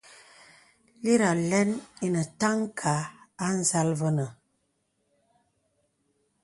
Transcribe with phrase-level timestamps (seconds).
[1.03, 1.69] Lít àlə̀n
[2.05, 2.93] enə tànka
[3.43, 4.27] à nzàl vənə.